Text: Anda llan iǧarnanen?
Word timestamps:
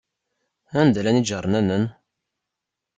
Anda 0.79 1.01
llan 1.03 1.19
iǧarnanen? 1.21 1.85